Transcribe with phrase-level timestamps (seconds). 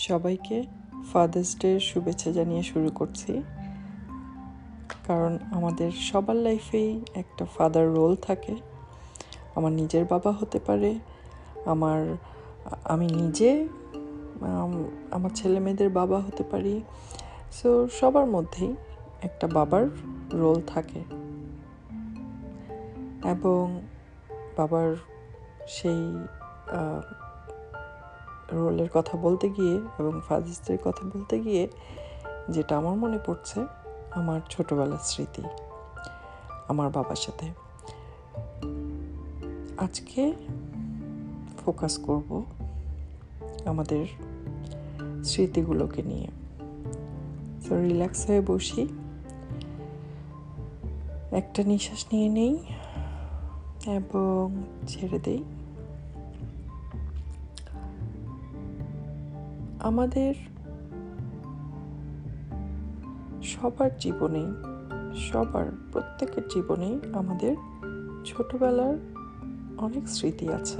[0.00, 0.62] সবাইকে
[1.12, 3.42] father's day শুভেচ্ছা জানিয়ে শুরু করছি।
[5.06, 8.56] কারণ আমাদের সবার লাইফেই একটা ফাদার রোল থাকে।
[9.54, 10.98] আমার নিজের বাবা হতে পারে,
[11.64, 12.16] আমার,
[12.84, 13.68] আমি নিজে
[15.10, 16.82] আমার ছেলে মেয়েদের বাবা হতে পারি।
[17.52, 18.74] সো সবার মধ্যেই
[19.22, 19.86] একটা বাবার
[20.32, 21.00] রোল থাকে।
[23.28, 23.80] এবং
[24.56, 24.96] বাবার
[25.68, 26.02] সেই
[28.52, 31.68] রোলের কথা বলতে গিয়ে এবং ফাদার্সদের কথা বলতে গিয়ে
[32.48, 33.66] যেটা আমার মনে পড়ছে,
[34.10, 35.42] আমার ছোটবেলার স্মৃতি,
[36.68, 37.46] আমার বাবার সাথে।
[39.78, 40.32] আজকে
[41.64, 42.44] ফোকাস করব
[43.64, 44.06] আমাদের
[45.24, 46.28] স্মৃতিগুলোকে নিয়ে।
[47.68, 48.88] তো রিল্যাক্স হয়ে বসি।
[51.30, 52.64] একটা নিঃশ্বাস নিয়ে নেই
[53.86, 55.44] এবং ছেড়ে দেই।
[59.80, 60.34] আমাদের
[63.42, 64.46] সবার জীবনেই
[65.16, 67.56] সবার প্রত্যেকের জীবনেই আমাদের
[68.24, 68.96] ছোটবেলার
[69.78, 70.76] অনেক স্মৃতি আছে।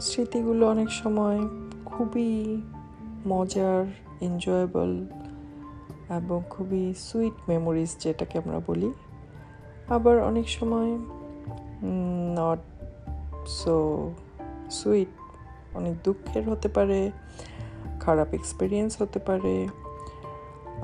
[0.00, 1.40] স্মৃতিগুলো অনেক সময়
[1.84, 2.62] খুবই
[3.26, 3.84] মজার
[4.20, 5.06] এনজয়েবল
[6.10, 8.92] এবং খুবই সুইট মেমোরিজ যেটাকে আমরা বলি।
[9.88, 10.98] আবার অনেক সময়
[12.36, 12.58] নট
[13.46, 14.10] সো
[14.70, 15.08] সুইট
[15.78, 16.98] অনেক দুঃখের হতে পারে,
[18.00, 19.54] খারাপ এক্সপিরিয়েন্স হতে পারে,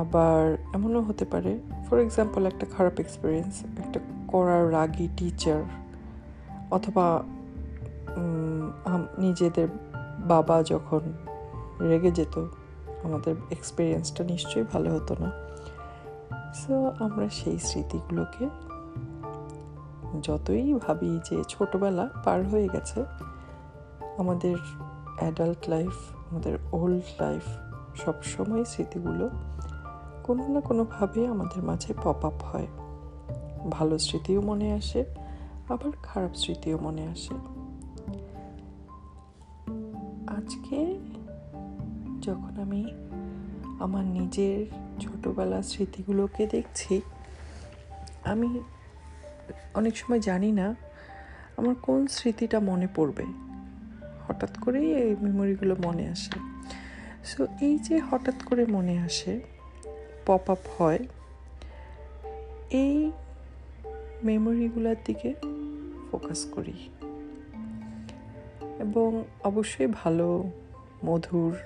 [0.00, 0.40] আবার
[0.74, 1.52] এমনও হতে পারে
[1.86, 5.62] ফর এক্সাম্পল একটা খারাপ এক্সপিরিয়েন্স একটা করার রাগি টিচার
[6.70, 7.06] অথবা
[9.18, 9.68] নিজেদের
[10.28, 11.02] বাবা যখন
[11.80, 12.36] রেগে যেত,
[13.06, 15.28] আমাদের এক্সপিরিয়েন্সটা নিশ্চয়ই ভালো হতো না।
[16.60, 16.74] সো
[17.04, 18.44] আমরা সেই স্মৃতিগুলোকে
[20.22, 22.98] যতই ভাবি যে ছোটবেলা পার হয়ে গেছে
[24.18, 24.56] আমাদের
[25.18, 25.92] অ্যাডাল্ট লাইফ
[26.30, 27.42] আমাদের ওল্ড লাইফ
[27.96, 29.30] সবসময় স্মৃতিগুলো
[30.22, 32.66] কোনো না কোনোভাবে আমাদের মাঝে পপ আপ হয়।
[33.70, 35.04] ভালো স্মৃতিও মনে আসে,
[35.68, 37.34] আবার খারাপ স্মৃতিও মনে আসে।
[40.26, 40.98] আজকে
[42.20, 42.82] যখন আমি
[43.80, 44.66] আমার নিজের
[45.00, 47.00] ছোটোবেলার স্মৃতিগুলোকে দেখছি,
[48.24, 48.60] আমি
[49.74, 50.74] অনেক সময় জানি না
[51.56, 53.24] আমার কোন স্মৃতিটা মনে পড়বে।
[54.28, 56.40] হঠাৎ করেই এই মেমোরিগুলো মনে আসে।
[57.24, 59.40] সো এই যে হঠাৎ করে মনে আসে
[60.26, 60.98] পপ আপ হয়,
[62.70, 63.10] এই
[64.24, 65.34] মেমোরিগুলোর দিকে
[66.10, 66.88] ফোকাস করি।
[68.78, 70.50] এবং অবশ্যই ভালো,
[71.04, 71.56] মধুর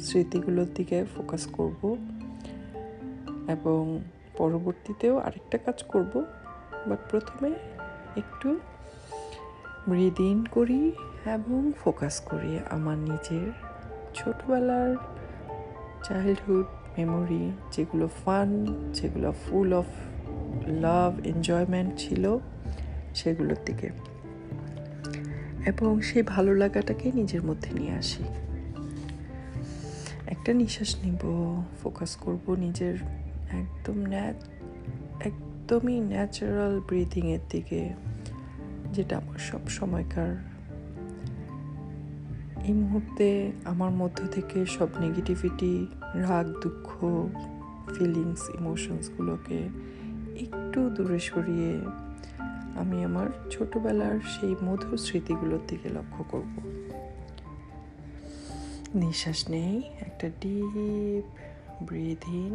[0.00, 1.96] স্মৃতিগুলোর দিকে ফোকাস করব।
[3.48, 4.00] এবং
[4.38, 6.24] পরবর্তীতেও আরেকটা কাজ করব
[6.86, 7.50] বাট প্রথমে
[8.16, 8.60] একটু
[9.88, 10.92] ব্রিদ ইন করি
[11.26, 13.50] এবং ফোকাস করি আমার নিজের
[14.14, 14.96] ছোটবেলার
[16.04, 16.66] চাইল্ডহুড
[16.98, 19.84] মেমোরি যেগুলো ফান যেগুলো ফুল অফ
[20.66, 22.38] লাভ এনজয়মেন্ট ছিল,
[23.14, 23.90] সেগুলোর দিকে।
[25.66, 28.24] এবং সেই ভালো লাগাটাকে নিজের মধ্যে নিয়ে আসি।
[30.26, 32.94] একটা নিঃশ্বাস নিব ফোকাস করব নিজের
[33.50, 34.12] একদম
[35.20, 37.90] একদমই ন্যাচারাল ব্রিদিংয়ের দিকে।
[38.92, 40.32] যেটা আমার সব সময়কার।
[42.64, 46.88] এই মুহূর্তে আমার মধ্য থেকে সব নেগেটিভিটি রাগ, দুঃখ
[47.94, 49.58] ফিলিংস ইমোশনসগুলোকে
[50.40, 51.70] একটু দূরে সরিয়ে
[52.80, 56.52] আমি আমার ছোটবেলার সেই মধুর স্মৃতিগুলোর দিকে লক্ষ্য করব।
[58.94, 61.26] নিঃশ্বাস নেই, একটা deep
[61.82, 62.54] breathe in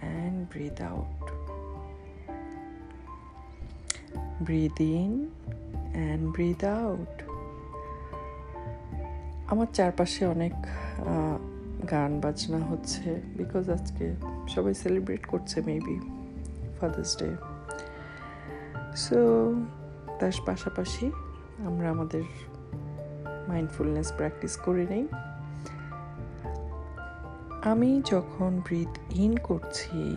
[0.00, 1.19] and breathe out
[4.42, 5.28] breathe in
[5.94, 7.22] and breathe out
[9.50, 10.52] আমার চারপাশে অনেক
[11.90, 14.16] গান বাজনা হচ্ছে বিকজ আজকে
[14.48, 16.00] সবাই সেলিব্রেট করছে মেবি
[16.80, 17.36] ফাদার্স ডে
[18.96, 19.18] সো
[20.20, 21.10] তার পাশাপাশি
[21.58, 22.22] আমরা আমাদের
[23.48, 25.08] মাইন্ডফুলনেস প্র্যাকটিস করে নেই।
[27.64, 30.16] আমি যখন ব্রিথ ইন করছি,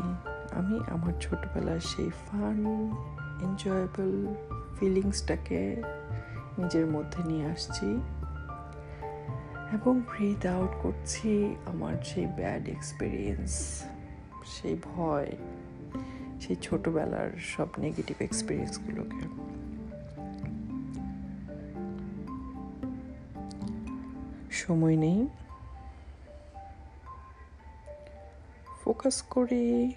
[0.52, 2.90] আমি আমার ছোটবেলার সেই ফান
[3.44, 4.12] এনজয়েবল
[4.80, 5.62] ফিলিংসটাকে
[6.58, 7.90] নিজের মধ্যে নিয়ে আসছি
[9.74, 13.52] এবং ব্রিথ আউট করছি আমার সেই ব্যাড এক্সপিরিয়েন্স
[14.46, 15.32] সেই ভয়,
[16.42, 19.24] সেই ছোটবেলার সব নেগেটিভ এক্সপিরিয়েন্সগুলোকে
[24.52, 25.28] সময় নেই।
[28.84, 29.94] ফোকাস করি।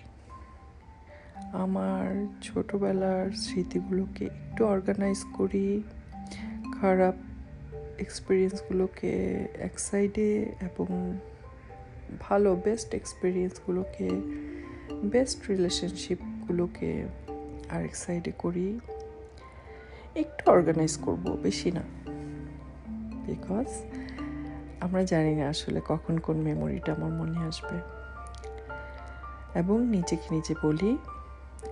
[1.53, 5.83] আমার ছোটোবেলার স্মৃতিগুলোকে একটু অর্গানাইজ করি,
[6.81, 7.15] খারাপ
[7.99, 11.19] এক্সপিরিয়েন্সগুলোকে এক সাইডে এবং
[12.21, 14.11] ভালো বেস্ট এক্সপিরিয়েন্সগুলোকে
[15.05, 17.05] বেস্ট রিলেশনশিপগুলোকে
[17.69, 18.81] আরেক সাইডে করি।
[20.15, 21.83] একটু অর্গানাইজ করব, বেশি না।
[23.27, 23.67] বিকজ
[24.81, 27.79] আমরা জানি না আসলে কখন কোন মেমোরিটা আমার মনে আসবে।
[29.59, 30.99] এবং নিজেকে নিজে বলি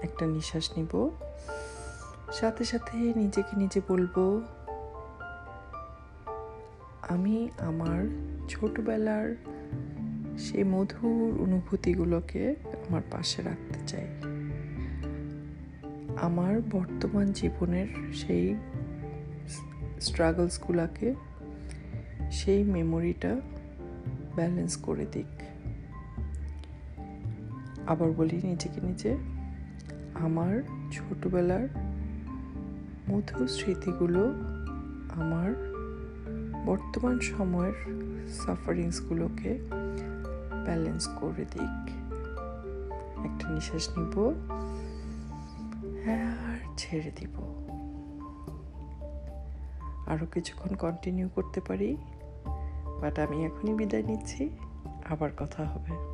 [0.03, 1.11] একটা নিঃশ্বাস নিব।
[2.33, 4.43] সাথে সাথে নিজেকে নিজে বলব,
[7.09, 8.05] আমি আমার
[8.49, 9.37] ছোটবেলার
[10.39, 12.55] সেই মধুর অনুভূতিগুলোকে
[12.89, 14.07] আমার পাশে রাখতে চাই।
[16.17, 18.55] আমার বর্তমান জীবনের সেই
[20.01, 21.15] স্ট্রাগলসগুলোকে
[22.31, 23.41] সেই মেমোরিটা
[24.35, 25.27] ব্যালেন্স করে দিক।
[27.87, 29.17] আবার বলি নিজেকে নিজে
[30.15, 30.63] আমার
[30.93, 31.69] ছোটবেলার
[33.11, 34.33] মধুর স্মৃতিগুলো
[35.11, 35.75] আমার
[36.67, 37.73] বর্তমান সময়ের
[38.29, 39.59] সাফারিংসগুলোকে
[40.65, 41.91] ব্যালেন্স করে দিক।
[43.25, 44.29] একটা নিঃশ্বাস নিব,
[46.09, 47.35] আর ছেড়ে দিব।
[50.07, 51.97] আরও কিছুক্ষণ কন্টিনিউ করতে পারি
[53.01, 54.51] বাট আমি এখনই বিদায় নিচ্ছি,
[55.11, 56.14] আবার কথা হবে।